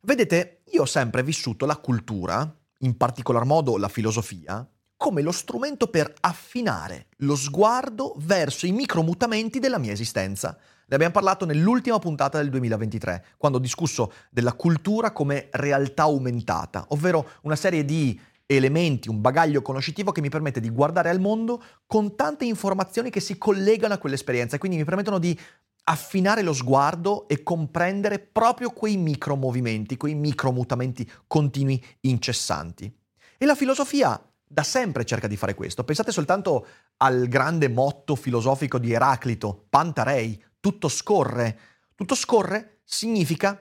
Vedete, 0.00 0.62
io 0.70 0.82
ho 0.82 0.86
sempre 0.86 1.22
vissuto 1.22 1.66
la 1.66 1.76
cultura, 1.76 2.52
in 2.78 2.96
particolar 2.96 3.44
modo 3.44 3.76
la 3.76 3.88
filosofia, 3.88 4.66
come 4.96 5.20
lo 5.22 5.32
strumento 5.32 5.88
per 5.88 6.12
affinare 6.20 7.08
lo 7.18 7.36
sguardo 7.36 8.14
verso 8.18 8.66
i 8.66 8.72
micromutamenti 8.72 9.58
della 9.58 9.78
mia 9.78 9.92
esistenza. 9.92 10.56
Ne 10.86 10.94
abbiamo 10.94 11.12
parlato 11.12 11.44
nell'ultima 11.44 11.98
puntata 11.98 12.38
del 12.38 12.50
2023, 12.50 13.24
quando 13.36 13.58
ho 13.58 13.60
discusso 13.60 14.12
della 14.30 14.52
cultura 14.52 15.12
come 15.12 15.48
realtà 15.52 16.02
aumentata, 16.02 16.86
ovvero 16.88 17.30
una 17.42 17.56
serie 17.56 17.84
di 17.84 18.18
elementi, 18.46 19.08
un 19.08 19.20
bagaglio 19.20 19.62
conoscitivo 19.62 20.12
che 20.12 20.20
mi 20.20 20.28
permette 20.28 20.60
di 20.60 20.70
guardare 20.70 21.08
al 21.08 21.20
mondo 21.20 21.62
con 21.86 22.16
tante 22.16 22.44
informazioni 22.44 23.10
che 23.10 23.20
si 23.20 23.38
collegano 23.38 23.94
a 23.94 23.98
quell'esperienza 23.98 24.58
quindi 24.58 24.76
mi 24.76 24.84
permettono 24.84 25.18
di 25.18 25.38
affinare 25.84 26.42
lo 26.42 26.52
sguardo 26.52 27.26
e 27.28 27.42
comprendere 27.42 28.18
proprio 28.18 28.70
quei 28.70 28.96
micro 28.96 29.36
movimenti, 29.36 29.96
quei 29.96 30.14
micro 30.14 30.52
mutamenti 30.52 31.10
continui 31.26 31.82
incessanti. 32.00 32.92
E 33.38 33.44
la 33.44 33.56
filosofia 33.56 34.20
da 34.52 34.62
sempre 34.62 35.04
cerca 35.04 35.26
di 35.26 35.36
fare 35.36 35.54
questo. 35.54 35.82
Pensate 35.82 36.12
soltanto 36.12 36.66
al 36.98 37.26
grande 37.26 37.68
motto 37.68 38.14
filosofico 38.14 38.78
di 38.78 38.92
Eraclito, 38.92 39.64
Pantarei, 39.68 40.40
tutto 40.60 40.88
scorre. 40.88 41.58
Tutto 41.94 42.14
scorre 42.14 42.80
significa 42.84 43.60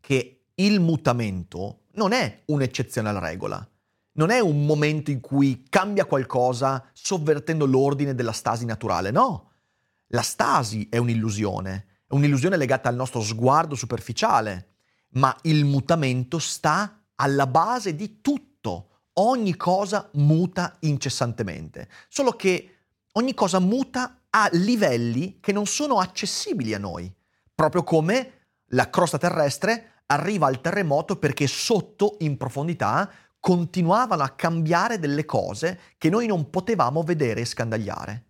che 0.00 0.44
il 0.54 0.80
mutamento 0.80 1.80
non 1.94 2.12
è 2.12 2.42
un'eccezione 2.46 3.08
alla 3.08 3.18
regola, 3.18 3.66
non 4.12 4.30
è 4.30 4.40
un 4.40 4.66
momento 4.66 5.10
in 5.10 5.20
cui 5.20 5.64
cambia 5.68 6.04
qualcosa 6.04 6.84
sovvertendo 6.92 7.64
l'ordine 7.66 8.14
della 8.14 8.32
stasi 8.32 8.64
naturale, 8.64 9.10
no. 9.10 9.50
La 10.08 10.22
stasi 10.22 10.88
è 10.90 10.98
un'illusione, 10.98 11.86
è 12.06 12.14
un'illusione 12.14 12.56
legata 12.56 12.88
al 12.88 12.94
nostro 12.94 13.22
sguardo 13.22 13.74
superficiale, 13.74 14.68
ma 15.14 15.34
il 15.42 15.64
mutamento 15.64 16.38
sta 16.38 17.00
alla 17.16 17.46
base 17.46 17.94
di 17.94 18.20
tutto. 18.20 18.88
Ogni 19.14 19.56
cosa 19.56 20.08
muta 20.14 20.76
incessantemente, 20.80 21.88
solo 22.08 22.32
che 22.32 22.76
ogni 23.12 23.34
cosa 23.34 23.58
muta 23.58 24.22
a 24.30 24.48
livelli 24.52 25.38
che 25.38 25.52
non 25.52 25.66
sono 25.66 25.98
accessibili 25.98 26.72
a 26.72 26.78
noi, 26.78 27.12
proprio 27.54 27.84
come 27.84 28.32
la 28.68 28.88
crosta 28.88 29.18
terrestre 29.18 30.02
arriva 30.06 30.46
al 30.46 30.62
terremoto 30.62 31.16
perché 31.16 31.46
sotto, 31.46 32.16
in 32.20 32.38
profondità, 32.38 33.10
continuavano 33.42 34.22
a 34.22 34.28
cambiare 34.28 35.00
delle 35.00 35.24
cose 35.24 35.80
che 35.98 36.08
noi 36.08 36.28
non 36.28 36.48
potevamo 36.48 37.02
vedere 37.02 37.40
e 37.40 37.44
scandagliare. 37.44 38.26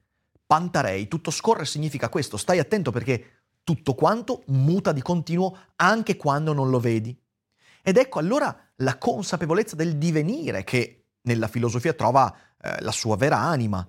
Pantarei, 0.46 1.06
tutto 1.06 1.30
scorre 1.30 1.66
significa 1.66 2.08
questo, 2.08 2.38
stai 2.38 2.58
attento 2.58 2.90
perché 2.90 3.42
tutto 3.62 3.94
quanto 3.94 4.42
muta 4.46 4.90
di 4.92 5.02
continuo 5.02 5.58
anche 5.76 6.16
quando 6.16 6.54
non 6.54 6.70
lo 6.70 6.80
vedi. 6.80 7.14
Ed 7.82 7.98
ecco 7.98 8.20
allora 8.20 8.58
la 8.76 8.96
consapevolezza 8.96 9.76
del 9.76 9.98
divenire 9.98 10.64
che 10.64 11.08
nella 11.24 11.46
filosofia 11.46 11.92
trova 11.92 12.34
eh, 12.58 12.80
la 12.80 12.90
sua 12.90 13.16
vera 13.16 13.36
anima. 13.36 13.86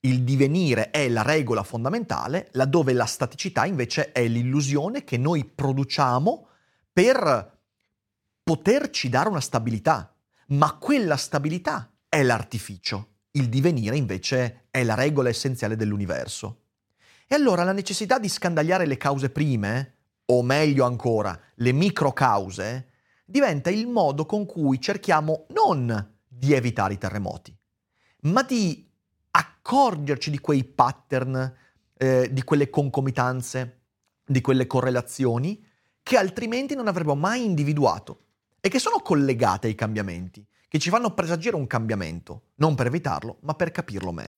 Il 0.00 0.24
divenire 0.24 0.90
è 0.90 1.08
la 1.08 1.22
regola 1.22 1.62
fondamentale, 1.62 2.48
laddove 2.54 2.92
la 2.94 3.06
staticità 3.06 3.64
invece 3.64 4.10
è 4.10 4.26
l'illusione 4.26 5.04
che 5.04 5.18
noi 5.18 5.44
produciamo 5.44 6.48
per 6.92 7.58
poterci 8.42 9.08
dare 9.08 9.28
una 9.28 9.40
stabilità, 9.40 10.12
ma 10.48 10.76
quella 10.76 11.16
stabilità 11.16 11.92
è 12.08 12.22
l'artificio. 12.22 13.16
Il 13.32 13.48
divenire 13.48 13.96
invece 13.96 14.66
è 14.70 14.82
la 14.82 14.94
regola 14.94 15.28
essenziale 15.28 15.76
dell'universo. 15.76 16.62
E 17.26 17.34
allora 17.34 17.64
la 17.64 17.72
necessità 17.72 18.18
di 18.18 18.28
scandagliare 18.28 18.86
le 18.86 18.96
cause 18.96 19.30
prime, 19.30 19.96
o 20.26 20.42
meglio 20.42 20.84
ancora, 20.84 21.38
le 21.56 21.72
microcause, 21.72 22.88
diventa 23.24 23.68
il 23.68 23.86
modo 23.86 24.24
con 24.24 24.46
cui 24.46 24.80
cerchiamo 24.80 25.46
non 25.50 26.16
di 26.26 26.54
evitare 26.54 26.94
i 26.94 26.98
terremoti, 26.98 27.54
ma 28.22 28.42
di 28.42 28.90
accorgerci 29.30 30.30
di 30.30 30.38
quei 30.38 30.64
pattern, 30.64 31.54
eh, 31.94 32.30
di 32.32 32.42
quelle 32.42 32.70
concomitanze, 32.70 33.80
di 34.24 34.40
quelle 34.40 34.66
correlazioni 34.66 35.62
che 36.02 36.16
altrimenti 36.16 36.74
non 36.74 36.88
avremmo 36.88 37.14
mai 37.14 37.44
individuato 37.44 38.27
e 38.68 38.70
che 38.70 38.78
sono 38.78 38.98
collegate 38.98 39.66
ai 39.66 39.74
cambiamenti, 39.74 40.46
che 40.68 40.78
ci 40.78 40.90
fanno 40.90 41.14
presagire 41.14 41.56
un 41.56 41.66
cambiamento, 41.66 42.48
non 42.56 42.74
per 42.74 42.88
evitarlo, 42.88 43.38
ma 43.40 43.54
per 43.54 43.70
capirlo 43.70 44.12
meglio. 44.12 44.37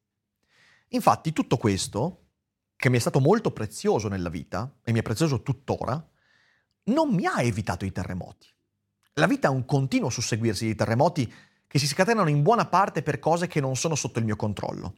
Infatti 0.93 1.31
tutto 1.31 1.57
questo, 1.57 2.25
che 2.75 2.89
mi 2.89 2.97
è 2.97 2.99
stato 2.99 3.21
molto 3.21 3.51
prezioso 3.51 4.09
nella 4.09 4.29
vita, 4.29 4.79
e 4.83 4.91
mi 4.91 4.99
è 4.99 5.03
prezioso 5.03 5.41
tuttora, 5.41 6.05
non 6.85 7.13
mi 7.13 7.25
ha 7.25 7.41
evitato 7.41 7.85
i 7.85 7.91
terremoti. 7.91 8.47
La 9.13 9.27
vita 9.27 9.47
è 9.47 9.51
un 9.51 9.65
continuo 9.65 10.09
susseguirsi 10.09 10.65
di 10.65 10.75
terremoti 10.75 11.31
che 11.67 11.79
si 11.79 11.87
scatenano 11.87 12.29
in 12.29 12.41
buona 12.41 12.65
parte 12.65 13.03
per 13.03 13.19
cose 13.19 13.47
che 13.47 13.61
non 13.61 13.77
sono 13.77 13.95
sotto 13.95 14.19
il 14.19 14.25
mio 14.25 14.35
controllo. 14.35 14.95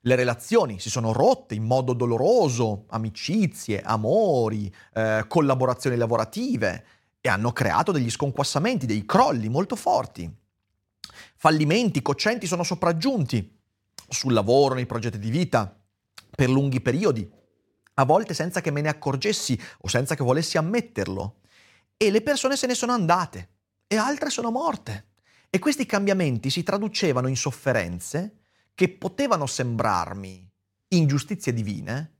Le 0.00 0.14
relazioni 0.14 0.78
si 0.78 0.88
sono 0.88 1.12
rotte 1.12 1.56
in 1.56 1.64
modo 1.64 1.92
doloroso, 1.92 2.84
amicizie, 2.90 3.80
amori, 3.80 4.72
eh, 4.94 5.24
collaborazioni 5.26 5.96
lavorative 5.96 6.86
e 7.20 7.28
hanno 7.28 7.50
creato 7.50 7.90
degli 7.90 8.10
sconquassamenti, 8.10 8.86
dei 8.86 9.04
crolli 9.04 9.48
molto 9.48 9.74
forti. 9.74 10.32
Fallimenti, 11.34 12.02
coccenti 12.02 12.46
sono 12.46 12.62
sopraggiunti 12.62 13.55
sul 14.08 14.32
lavoro, 14.32 14.74
nei 14.74 14.86
progetti 14.86 15.18
di 15.18 15.30
vita, 15.30 15.78
per 16.30 16.50
lunghi 16.50 16.80
periodi, 16.80 17.28
a 17.94 18.04
volte 18.04 18.34
senza 18.34 18.60
che 18.60 18.70
me 18.70 18.80
ne 18.80 18.88
accorgessi 18.88 19.58
o 19.78 19.88
senza 19.88 20.14
che 20.14 20.22
volessi 20.22 20.58
ammetterlo. 20.58 21.40
E 21.96 22.10
le 22.10 22.20
persone 22.20 22.56
se 22.56 22.66
ne 22.66 22.74
sono 22.74 22.92
andate 22.92 23.48
e 23.86 23.96
altre 23.96 24.30
sono 24.30 24.50
morte. 24.50 25.08
E 25.48 25.58
questi 25.58 25.86
cambiamenti 25.86 26.50
si 26.50 26.62
traducevano 26.62 27.28
in 27.28 27.36
sofferenze 27.36 28.40
che 28.74 28.90
potevano 28.90 29.46
sembrarmi 29.46 30.50
ingiustizie 30.88 31.52
divine, 31.52 32.12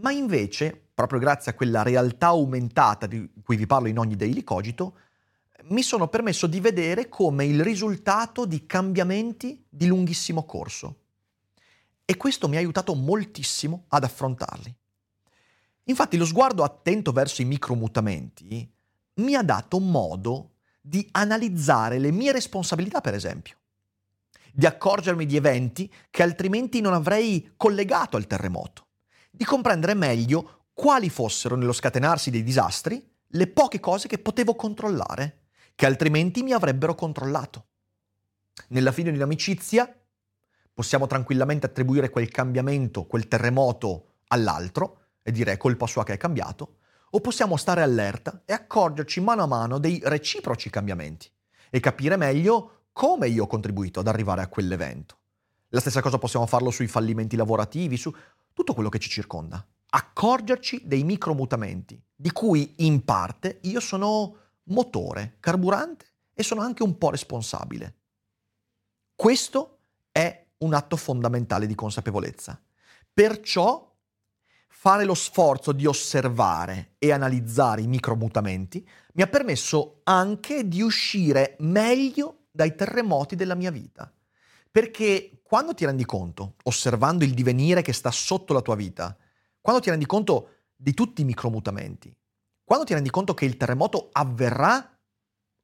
ma 0.00 0.10
invece, 0.10 0.88
proprio 0.92 1.20
grazie 1.20 1.52
a 1.52 1.54
quella 1.54 1.82
realtà 1.82 2.28
aumentata 2.28 3.06
di 3.06 3.30
cui 3.42 3.56
vi 3.56 3.66
parlo 3.66 3.88
in 3.88 3.98
ogni 3.98 4.16
daily 4.16 4.42
cogito, 4.42 4.98
mi 5.66 5.82
sono 5.82 6.08
permesso 6.08 6.46
di 6.46 6.60
vedere 6.60 7.08
come 7.08 7.46
il 7.46 7.62
risultato 7.62 8.44
di 8.44 8.66
cambiamenti 8.66 9.64
di 9.68 9.86
lunghissimo 9.86 10.44
corso. 10.44 11.03
E 12.04 12.16
questo 12.16 12.48
mi 12.48 12.56
ha 12.56 12.58
aiutato 12.58 12.94
moltissimo 12.94 13.84
ad 13.88 14.04
affrontarli. 14.04 14.74
Infatti 15.84 16.16
lo 16.16 16.24
sguardo 16.24 16.62
attento 16.62 17.12
verso 17.12 17.42
i 17.42 17.46
micromutamenti 17.46 18.70
mi 19.14 19.34
ha 19.34 19.42
dato 19.42 19.78
modo 19.78 20.54
di 20.80 21.06
analizzare 21.12 21.98
le 21.98 22.10
mie 22.10 22.32
responsabilità, 22.32 23.00
per 23.00 23.14
esempio, 23.14 23.56
di 24.52 24.66
accorgermi 24.66 25.24
di 25.26 25.36
eventi 25.36 25.90
che 26.10 26.22
altrimenti 26.22 26.80
non 26.80 26.94
avrei 26.94 27.52
collegato 27.56 28.16
al 28.16 28.26
terremoto, 28.26 28.86
di 29.30 29.44
comprendere 29.44 29.94
meglio 29.94 30.66
quali 30.74 31.08
fossero 31.08 31.56
nello 31.56 31.72
scatenarsi 31.72 32.30
dei 32.30 32.42
disastri 32.42 33.02
le 33.28 33.46
poche 33.46 33.80
cose 33.80 34.08
che 34.08 34.18
potevo 34.18 34.54
controllare, 34.54 35.44
che 35.74 35.86
altrimenti 35.86 36.42
mi 36.42 36.52
avrebbero 36.52 36.94
controllato. 36.94 37.66
Nella 38.68 38.92
fine 38.92 39.10
di 39.10 39.16
un'amicizia 39.16 39.92
possiamo 40.74 41.06
tranquillamente 41.06 41.66
attribuire 41.66 42.10
quel 42.10 42.28
cambiamento, 42.28 43.06
quel 43.06 43.28
terremoto 43.28 44.16
all'altro 44.28 44.98
e 45.22 45.30
dire 45.30 45.52
è 45.52 45.56
colpa 45.56 45.86
sua 45.86 46.04
che 46.04 46.14
è 46.14 46.16
cambiato, 46.18 46.78
o 47.10 47.20
possiamo 47.20 47.56
stare 47.56 47.80
allerta 47.80 48.42
e 48.44 48.52
accorgerci 48.52 49.20
mano 49.20 49.44
a 49.44 49.46
mano 49.46 49.78
dei 49.78 50.00
reciproci 50.04 50.68
cambiamenti 50.68 51.30
e 51.70 51.80
capire 51.80 52.16
meglio 52.16 52.86
come 52.92 53.28
io 53.28 53.44
ho 53.44 53.46
contribuito 53.46 54.00
ad 54.00 54.08
arrivare 54.08 54.42
a 54.42 54.48
quell'evento. 54.48 55.18
La 55.68 55.80
stessa 55.80 56.00
cosa 56.00 56.18
possiamo 56.18 56.46
farlo 56.46 56.70
sui 56.70 56.86
fallimenti 56.86 57.36
lavorativi, 57.36 57.96
su 57.96 58.14
tutto 58.52 58.74
quello 58.74 58.88
che 58.88 58.98
ci 58.98 59.08
circonda. 59.08 59.64
Accorgerci 59.90 60.82
dei 60.84 61.04
micromutamenti, 61.04 62.00
di 62.14 62.30
cui 62.32 62.74
in 62.78 63.04
parte 63.04 63.58
io 63.62 63.80
sono 63.80 64.36
motore, 64.64 65.36
carburante 65.40 66.06
e 66.32 66.42
sono 66.42 66.60
anche 66.60 66.82
un 66.82 66.98
po' 66.98 67.10
responsabile. 67.10 67.94
Questo 69.14 69.78
è 70.10 70.43
un 70.58 70.74
atto 70.74 70.96
fondamentale 70.96 71.66
di 71.66 71.74
consapevolezza. 71.74 72.60
Perciò 73.12 73.92
fare 74.68 75.04
lo 75.04 75.14
sforzo 75.14 75.72
di 75.72 75.86
osservare 75.86 76.96
e 76.98 77.10
analizzare 77.10 77.80
i 77.80 77.86
micromutamenti 77.86 78.86
mi 79.14 79.22
ha 79.22 79.26
permesso 79.26 80.00
anche 80.04 80.68
di 80.68 80.82
uscire 80.82 81.56
meglio 81.60 82.46
dai 82.50 82.74
terremoti 82.74 83.34
della 83.34 83.54
mia 83.54 83.70
vita. 83.70 84.12
Perché 84.70 85.40
quando 85.42 85.72
ti 85.72 85.84
rendi 85.84 86.04
conto, 86.04 86.56
osservando 86.64 87.24
il 87.24 87.32
divenire 87.32 87.80
che 87.80 87.92
sta 87.92 88.10
sotto 88.10 88.52
la 88.52 88.60
tua 88.60 88.74
vita, 88.74 89.16
quando 89.60 89.80
ti 89.80 89.88
rendi 89.88 90.04
conto 90.04 90.50
di 90.74 90.92
tutti 90.92 91.22
i 91.22 91.24
micromutamenti, 91.24 92.14
quando 92.64 92.84
ti 92.84 92.92
rendi 92.92 93.08
conto 93.08 93.34
che 93.34 93.44
il 93.44 93.56
terremoto 93.56 94.08
avverrà 94.12 94.98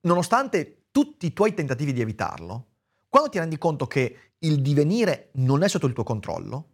nonostante 0.03 0.87
tutti 0.91 1.27
i 1.27 1.33
tuoi 1.33 1.55
tentativi 1.55 1.93
di 1.93 2.01
evitarlo, 2.01 2.69
quando 3.09 3.29
ti 3.29 3.39
rendi 3.39 3.59
conto 3.59 3.87
che 3.87 4.30
il 4.41 4.63
divenire 4.63 5.31
non 5.35 5.63
è 5.63 5.69
sotto 5.69 5.87
il 5.87 5.93
tuo 5.93 6.05
controllo, 6.05 6.69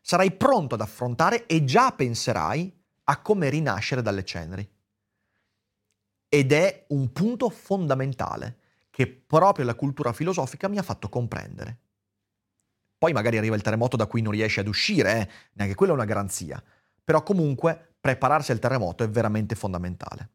sarai 0.00 0.32
pronto 0.32 0.74
ad 0.74 0.80
affrontare 0.80 1.46
e 1.46 1.64
già 1.64 1.92
penserai 1.92 2.74
a 3.04 3.20
come 3.22 3.48
rinascere 3.48 4.02
dalle 4.02 4.24
ceneri. 4.24 4.68
Ed 6.28 6.52
è 6.52 6.84
un 6.88 7.12
punto 7.12 7.48
fondamentale 7.48 8.58
che 8.90 9.06
proprio 9.06 9.64
la 9.64 9.74
cultura 9.74 10.12
filosofica 10.12 10.68
mi 10.68 10.78
ha 10.78 10.82
fatto 10.82 11.08
comprendere. 11.08 11.78
Poi 12.98 13.12
magari 13.12 13.38
arriva 13.38 13.54
il 13.54 13.62
terremoto 13.62 13.96
da 13.96 14.06
cui 14.06 14.22
non 14.22 14.32
riesci 14.32 14.60
ad 14.60 14.66
uscire, 14.66 15.20
eh? 15.20 15.28
neanche 15.52 15.74
quella 15.76 15.92
è 15.92 15.94
una 15.94 16.04
garanzia, 16.04 16.62
però 17.02 17.22
comunque 17.22 17.94
prepararsi 18.00 18.50
al 18.50 18.58
terremoto 18.58 19.04
è 19.04 19.08
veramente 19.08 19.54
fondamentale. 19.54 20.30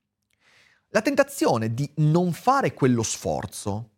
La 0.89 1.01
tentazione 1.01 1.74
di 1.74 1.92
non 1.98 2.32
fare 2.32 2.74
quello 2.74 3.03
sforzo, 3.03 3.93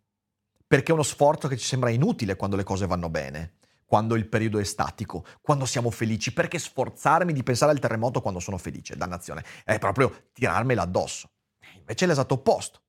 perché 0.66 0.90
è 0.90 0.94
uno 0.94 1.02
sforzo 1.02 1.48
che 1.48 1.56
ci 1.56 1.64
sembra 1.64 1.90
inutile 1.90 2.36
quando 2.36 2.56
le 2.56 2.64
cose 2.64 2.86
vanno 2.86 3.08
bene, 3.08 3.54
quando 3.84 4.16
il 4.16 4.26
periodo 4.26 4.58
è 4.58 4.64
statico, 4.64 5.24
quando 5.40 5.64
siamo 5.64 5.90
felici, 5.90 6.32
perché 6.32 6.58
sforzarmi 6.58 7.32
di 7.32 7.42
pensare 7.42 7.72
al 7.72 7.78
terremoto 7.78 8.20
quando 8.20 8.40
sono 8.40 8.58
felice, 8.58 8.96
dannazione, 8.96 9.44
è 9.64 9.78
proprio 9.78 10.28
tirarmela 10.32 10.82
addosso. 10.82 11.30
Invece 11.78 12.04
è 12.04 12.08
l'esatto 12.08 12.34
opposto. 12.34 12.80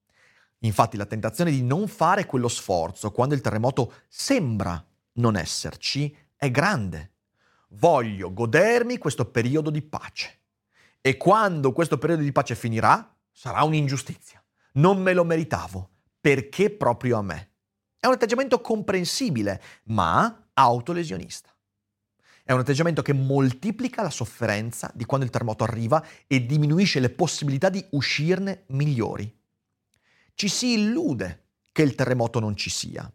Infatti 0.61 0.97
la 0.97 1.05
tentazione 1.05 1.51
di 1.51 1.61
non 1.61 1.87
fare 1.87 2.25
quello 2.25 2.47
sforzo 2.47 3.11
quando 3.11 3.35
il 3.35 3.41
terremoto 3.41 3.93
sembra 4.07 4.83
non 5.13 5.35
esserci 5.35 6.15
è 6.35 6.49
grande. 6.49 7.11
Voglio 7.69 8.33
godermi 8.33 8.97
questo 8.97 9.29
periodo 9.29 9.69
di 9.69 9.81
pace. 9.81 10.39
E 11.01 11.17
quando 11.17 11.73
questo 11.73 11.97
periodo 11.97 12.23
di 12.23 12.31
pace 12.31 12.55
finirà, 12.55 13.15
sarà 13.31 13.63
un'ingiustizia. 13.63 14.43
Non 14.73 14.99
me 14.99 15.13
lo 15.13 15.23
meritavo. 15.23 15.89
Perché 16.19 16.69
proprio 16.71 17.17
a 17.17 17.21
me? 17.21 17.46
È 18.07 18.09
un 18.09 18.15
atteggiamento 18.15 18.61
comprensibile, 18.61 19.61
ma 19.87 20.47
autolesionista. 20.53 21.53
È 22.41 22.53
un 22.53 22.59
atteggiamento 22.59 23.01
che 23.01 23.11
moltiplica 23.11 24.01
la 24.01 24.09
sofferenza 24.09 24.89
di 24.95 25.03
quando 25.03 25.25
il 25.25 25.31
terremoto 25.33 25.65
arriva 25.65 26.01
e 26.25 26.45
diminuisce 26.45 27.01
le 27.01 27.09
possibilità 27.09 27.67
di 27.67 27.85
uscirne 27.89 28.63
migliori. 28.67 29.29
Ci 30.35 30.47
si 30.47 30.71
illude 30.75 31.47
che 31.73 31.81
il 31.81 31.95
terremoto 31.95 32.39
non 32.39 32.55
ci 32.55 32.69
sia 32.69 33.11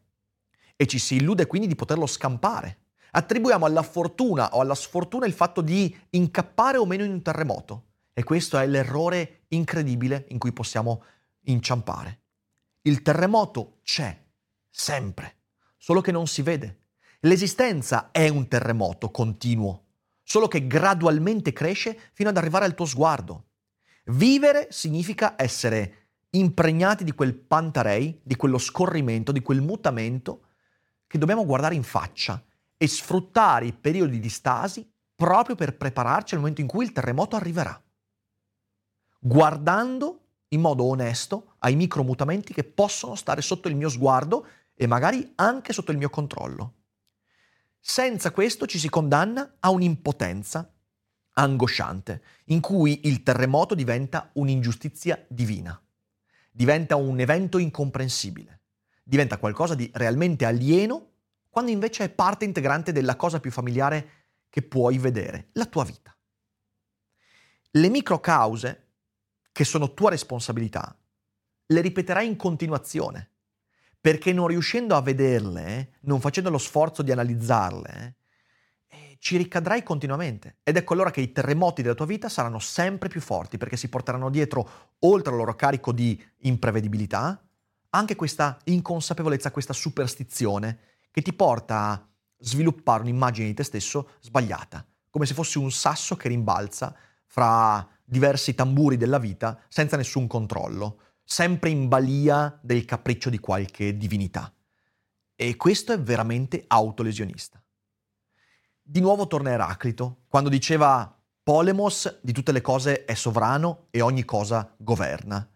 e 0.77 0.87
ci 0.87 0.99
si 0.99 1.15
illude 1.15 1.47
quindi 1.47 1.69
di 1.69 1.75
poterlo 1.75 2.05
scampare. 2.05 2.81
Attribuiamo 3.13 3.65
alla 3.65 3.83
fortuna 3.83 4.55
o 4.55 4.61
alla 4.61 4.75
sfortuna 4.75 5.25
il 5.25 5.33
fatto 5.33 5.63
di 5.63 5.99
incappare 6.11 6.77
o 6.77 6.85
meno 6.85 7.05
in 7.05 7.13
un 7.13 7.23
terremoto 7.23 7.85
e 8.13 8.25
questo 8.25 8.59
è 8.59 8.67
l'errore 8.67 9.45
incredibile 9.49 10.27
in 10.29 10.39
cui 10.39 10.53
possiamo 10.53 11.03
inciampare. 11.45 12.21
Il 12.83 13.01
terremoto 13.01 13.79
c'è, 13.85 14.22
sempre, 14.73 15.37
solo 15.77 16.01
che 16.01 16.11
non 16.11 16.27
si 16.27 16.43
vede 16.43 16.81
L'esistenza 17.25 18.11
è 18.11 18.29
un 18.29 18.49
terremoto 18.49 19.13
continuo, 19.13 19.85
solo 20.25 20.49
che 20.49 20.67
gradualmente 20.67 21.53
cresce 21.53 21.97
fino 22.15 22.31
ad 22.31 22.37
arrivare 22.37 22.65
al 22.65 22.75
tuo 22.75 22.85
sguardo. 22.85 23.45
Vivere 24.07 24.67
significa 24.71 25.35
essere 25.37 26.09
impregnati 26.31 27.05
di 27.05 27.13
quel 27.13 27.35
pantarei, 27.35 28.21
di 28.25 28.35
quello 28.35 28.59
scorrimento, 28.59 29.31
di 29.31 29.41
quel 29.41 29.61
mutamento 29.61 30.47
che 31.07 31.17
dobbiamo 31.17 31.45
guardare 31.47 31.77
in 31.77 31.85
faccia 31.85 32.43
e 32.77 32.89
sfruttare 32.89 33.67
i 33.67 33.73
periodi 33.73 34.19
di 34.19 34.29
stasi 34.29 34.85
proprio 35.15 35.55
per 35.55 35.77
prepararci 35.77 36.35
al 36.35 36.41
momento 36.41 36.61
in 36.61 36.67
cui 36.67 36.85
il 36.85 36.91
terremoto 36.91 37.37
arriverà. 37.37 37.81
Guardando 39.21 40.19
in 40.49 40.61
modo 40.61 40.83
onesto 40.87 41.55
ai 41.59 41.77
micromutamenti 41.77 42.53
che 42.53 42.65
possono 42.65 43.15
stare 43.15 43.43
sotto 43.43 43.69
il 43.69 43.77
mio 43.77 43.89
sguardo 43.89 44.45
e 44.83 44.89
magari 44.89 45.33
anche 45.37 45.73
sotto 45.73 45.93
il 45.93 45.97
mio 45.97 46.11
controllo. 46.11 46.75
Senza 47.79 48.33
questo 48.33 48.67
ci 48.67 48.81
si 48.81 48.89
condanna 48.89 49.59
a 49.61 49.71
un'impotenza 49.71 50.75
angosciante, 51.35 52.23
in 52.47 52.61
cui 52.61 53.07
il 53.07 53.23
terremoto 53.23 53.77
diventa 53.77 54.31
un'ingiustizia 54.35 55.25
divina, 55.29 55.81
diventa 56.51 56.97
un 56.97 57.21
evento 57.21 57.59
incomprensibile, 57.59 58.63
diventa 59.05 59.39
qualcosa 59.39 59.77
di 59.77 59.89
realmente 59.95 60.47
alieno, 60.47 61.11
quando 61.49 61.71
invece 61.71 62.05
è 62.05 62.11
parte 62.11 62.45
integrante 62.45 62.91
della 62.91 63.15
cosa 63.15 63.39
più 63.39 63.53
familiare 63.53 64.11
che 64.49 64.63
puoi 64.63 64.99
vedere, 64.99 65.51
la 65.53 65.67
tua 65.67 65.85
vita. 65.85 66.13
Le 67.71 67.89
microcause, 67.89 68.89
che 69.53 69.63
sono 69.63 69.95
tua 69.95 70.11
responsabilità, 70.11 70.99
le 71.67 71.81
ripeterai 71.81 72.27
in 72.27 72.35
continuazione 72.35 73.32
perché 74.03 74.33
non 74.33 74.49
riuscendo 74.49 74.97
a 74.97 75.01
vederle, 75.01 75.93
non 76.01 76.21
facendo 76.21 76.51
lo 76.51 76.59
sforzo 76.59 77.03
di 77.03 77.13
analizzarle, 77.13 78.17
eh, 78.89 79.17
ci 79.21 79.37
ricadrai 79.37 79.85
continuamente. 79.85 80.57
Ed 80.65 80.77
ecco 80.77 80.95
allora 80.95 81.13
che 81.13 81.21
i 81.21 81.31
terremoti 81.31 81.83
della 81.83 81.95
tua 81.95 82.05
vita 82.05 82.29
saranno 82.29 82.59
sempre 82.59 83.09
più 83.09 83.21
forti, 83.21 83.59
perché 83.59 83.77
si 83.77 83.89
porteranno 83.89 84.29
dietro, 84.29 84.97
oltre 84.99 85.31
al 85.31 85.39
loro 85.39 85.55
carico 85.55 85.93
di 85.93 86.21
imprevedibilità, 86.39 87.41
anche 87.91 88.17
questa 88.17 88.59
inconsapevolezza, 88.65 89.53
questa 89.53 89.73
superstizione 89.73 90.79
che 91.13 91.23
ti 91.23 91.33
porta 91.33 91.91
a 91.91 92.09
sviluppare 92.39 93.03
un'immagine 93.03 93.47
di 93.47 93.55
te 93.55 93.63
stesso 93.63 94.15
sbagliata, 94.21 94.85
come 95.11 95.27
se 95.27 95.35
fossi 95.35 95.59
un 95.59 95.71
sasso 95.71 96.17
che 96.17 96.27
rimbalza 96.27 96.93
fra 97.25 97.89
diversi 98.03 98.57
tamburi 98.57 98.97
della 98.97 99.19
vita 99.19 99.61
senza 99.69 99.97
nessun 99.97 100.27
controllo 100.27 101.12
sempre 101.25 101.71
in 101.71 101.89
balia 101.89 102.59
del 102.63 102.85
capriccio 102.85 103.31
di 103.31 103.39
qualche 103.39 103.97
divinità. 103.97 104.53
E 105.35 105.57
questo 105.57 105.93
è 105.93 106.01
veramente 106.01 106.65
autolesionista. 106.67 107.63
Di 108.81 109.01
nuovo 109.01 109.27
torna 109.27 109.51
Eraclito, 109.51 110.23
quando 110.29 110.49
diceva 110.49 111.17
Polemos 111.43 112.21
di 112.23 112.33
tutte 112.33 112.53
le 112.53 112.61
cose 112.61 113.05
è 113.05 113.15
sovrano 113.15 113.87
e 113.91 114.01
ogni 114.01 114.25
cosa 114.25 114.75
governa. 114.77 115.49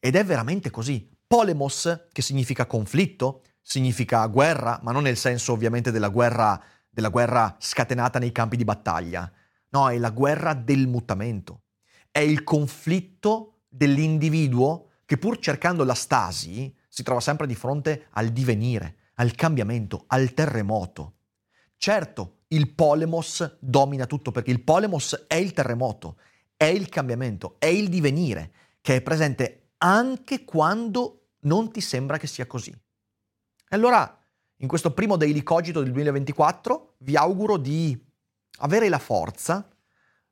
Ed 0.00 0.16
è 0.16 0.24
veramente 0.24 0.70
così. 0.70 1.08
Polemos, 1.26 2.08
che 2.10 2.22
significa 2.22 2.66
conflitto, 2.66 3.42
significa 3.60 4.26
guerra, 4.26 4.80
ma 4.82 4.90
non 4.90 5.02
nel 5.02 5.16
senso 5.16 5.52
ovviamente 5.52 5.92
della 5.92 6.08
guerra, 6.08 6.60
della 6.88 7.10
guerra 7.10 7.54
scatenata 7.60 8.18
nei 8.18 8.32
campi 8.32 8.56
di 8.56 8.64
battaglia. 8.64 9.30
No, 9.68 9.88
è 9.88 9.98
la 9.98 10.10
guerra 10.10 10.54
del 10.54 10.88
mutamento. 10.88 11.62
È 12.10 12.18
il 12.18 12.42
conflitto 12.42 13.60
dell'individuo 13.68 14.89
che 15.10 15.18
pur 15.18 15.40
cercando 15.40 15.82
la 15.82 15.94
stasi 15.94 16.72
si 16.86 17.02
trova 17.02 17.18
sempre 17.18 17.48
di 17.48 17.56
fronte 17.56 18.06
al 18.10 18.28
divenire, 18.28 19.08
al 19.14 19.34
cambiamento, 19.34 20.04
al 20.06 20.32
terremoto. 20.34 21.14
Certo, 21.76 22.42
il 22.46 22.72
polemos 22.72 23.56
domina 23.58 24.06
tutto 24.06 24.30
perché 24.30 24.52
il 24.52 24.62
polemos 24.62 25.24
è 25.26 25.34
il 25.34 25.52
terremoto, 25.52 26.18
è 26.56 26.66
il 26.66 26.88
cambiamento, 26.88 27.56
è 27.58 27.66
il 27.66 27.88
divenire 27.88 28.52
che 28.80 28.94
è 28.94 29.02
presente 29.02 29.72
anche 29.78 30.44
quando 30.44 31.30
non 31.40 31.72
ti 31.72 31.80
sembra 31.80 32.16
che 32.16 32.28
sia 32.28 32.46
così. 32.46 32.70
E 32.70 33.74
allora, 33.74 34.16
in 34.58 34.68
questo 34.68 34.94
primo 34.94 35.16
Daily 35.16 35.42
Cogito 35.42 35.82
del 35.82 35.90
2024, 35.90 36.98
vi 36.98 37.16
auguro 37.16 37.56
di 37.56 38.00
avere 38.60 38.88
la 38.88 39.00
forza, 39.00 39.68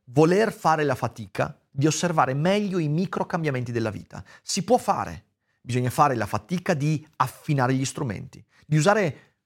voler 0.05 0.53
fare 0.53 0.85
la 0.85 0.95
fatica 0.95 1.61
di 1.79 1.87
osservare 1.87 2.35
meglio 2.35 2.79
i 2.79 2.89
micro 2.89 3.25
cambiamenti 3.25 3.71
della 3.71 3.91
vita. 3.91 4.25
Si 4.43 4.65
può 4.65 4.79
fare, 4.79 5.27
bisogna 5.61 5.91
fare 5.91 6.17
la 6.17 6.27
fatica 6.27 6.75
di 6.75 7.07
affinare 7.15 7.73
gli 7.73 7.85
strumenti, 7.85 8.45
di 8.67 8.77
usare 8.77 9.37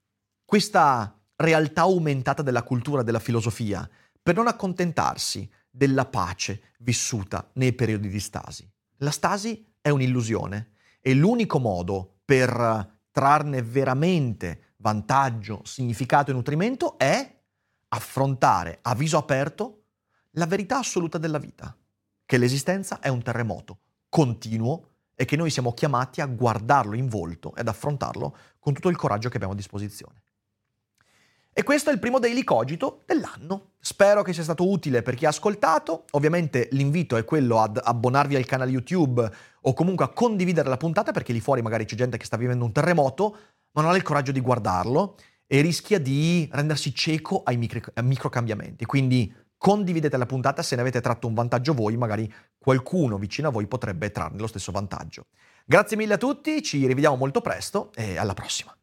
questa 0.46 1.14
realtà 1.36 1.82
aumentata 1.82 2.40
della 2.40 2.62
cultura, 2.62 3.02
della 3.02 3.18
filosofia, 3.18 3.86
per 4.22 4.34
non 4.34 4.46
accontentarsi 4.46 5.46
della 5.70 6.06
pace 6.06 6.72
vissuta 6.78 7.50
nei 7.56 7.74
periodi 7.74 8.08
di 8.08 8.20
stasi. 8.20 8.66
La 9.00 9.10
stasi 9.10 9.70
è 9.82 9.90
un'illusione 9.90 10.70
e 11.02 11.12
l'unico 11.12 11.58
modo 11.58 12.20
per 12.24 13.00
trarne 13.10 13.60
veramente 13.60 14.72
vantaggio, 14.78 15.60
significato 15.64 16.30
e 16.30 16.34
nutrimento 16.34 16.96
è 16.98 17.40
affrontare 17.88 18.78
a 18.80 18.94
viso 18.94 19.18
aperto 19.18 19.82
la 20.36 20.46
verità 20.46 20.78
assoluta 20.78 21.18
della 21.18 21.36
vita, 21.36 21.76
che 22.24 22.38
l'esistenza 22.38 23.00
è 23.00 23.08
un 23.08 23.22
terremoto 23.22 23.78
continuo 24.08 24.88
e 25.14 25.24
che 25.24 25.36
noi 25.36 25.50
siamo 25.50 25.72
chiamati 25.72 26.20
a 26.20 26.26
guardarlo 26.26 26.94
in 26.96 27.08
volto 27.08 27.54
ed 27.54 27.68
affrontarlo 27.68 28.36
con 28.58 28.72
tutto 28.72 28.88
il 28.88 28.96
coraggio 28.96 29.28
che 29.28 29.36
abbiamo 29.36 29.54
a 29.54 29.56
disposizione. 29.56 30.22
E 31.54 31.62
questo 31.64 31.90
è 31.90 31.92
il 31.92 31.98
primo 31.98 32.18
Daily 32.18 32.44
Cogito 32.44 33.02
dell'anno. 33.04 33.72
Spero 33.78 34.22
che 34.22 34.32
sia 34.32 34.42
stato 34.42 34.68
utile 34.68 35.02
per 35.02 35.14
chi 35.14 35.26
ha 35.26 35.28
ascoltato. 35.28 36.04
Ovviamente 36.12 36.68
l'invito 36.72 37.16
è 37.16 37.24
quello 37.24 37.60
ad 37.60 37.78
abbonarvi 37.82 38.36
al 38.36 38.46
canale 38.46 38.70
YouTube 38.70 39.30
o 39.60 39.74
comunque 39.74 40.06
a 40.06 40.08
condividere 40.08 40.70
la 40.70 40.78
puntata 40.78 41.12
perché 41.12 41.32
lì 41.34 41.40
fuori 41.40 41.60
magari 41.60 41.84
c'è 41.84 41.94
gente 41.94 42.16
che 42.16 42.24
sta 42.24 42.38
vivendo 42.38 42.64
un 42.64 42.72
terremoto 42.72 43.36
ma 43.72 43.82
non 43.82 43.90
ha 43.90 43.96
il 43.96 44.02
coraggio 44.02 44.32
di 44.32 44.40
guardarlo 44.40 45.16
e 45.46 45.60
rischia 45.60 45.98
di 45.98 46.48
rendersi 46.50 46.94
cieco 46.94 47.42
ai 47.42 47.58
micro, 47.58 47.92
ai 47.94 48.04
micro 48.04 48.30
cambiamenti. 48.30 48.86
Quindi 48.86 49.32
condividete 49.62 50.16
la 50.16 50.26
puntata 50.26 50.60
se 50.60 50.74
ne 50.74 50.80
avete 50.80 51.00
tratto 51.00 51.28
un 51.28 51.34
vantaggio 51.34 51.72
voi, 51.72 51.96
magari 51.96 52.28
qualcuno 52.58 53.16
vicino 53.16 53.46
a 53.46 53.52
voi 53.52 53.68
potrebbe 53.68 54.10
trarne 54.10 54.40
lo 54.40 54.48
stesso 54.48 54.72
vantaggio. 54.72 55.26
Grazie 55.64 55.96
mille 55.96 56.14
a 56.14 56.18
tutti, 56.18 56.60
ci 56.64 56.84
rivediamo 56.84 57.14
molto 57.14 57.40
presto 57.40 57.92
e 57.94 58.18
alla 58.18 58.34
prossima. 58.34 58.76